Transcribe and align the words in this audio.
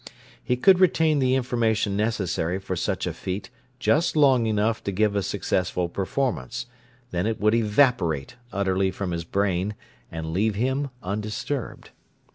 He 0.43 0.57
could 0.57 0.79
retain 0.79 1.19
the 1.19 1.35
information 1.35 1.95
necessary 1.95 2.57
for 2.57 2.75
such 2.75 3.05
a 3.05 3.13
feat 3.13 3.51
just 3.77 4.15
long 4.15 4.47
enough 4.47 4.83
to 4.85 4.91
give 4.91 5.15
a 5.15 5.21
successful 5.21 5.87
performance; 5.89 6.65
then 7.11 7.27
it 7.27 7.39
would 7.39 7.53
evaporate 7.53 8.35
utterly 8.51 8.89
from 8.89 9.11
his 9.11 9.25
brain, 9.25 9.75
and 10.11 10.33
leave 10.33 10.55
him 10.55 10.89
undisturbed. 11.03 11.91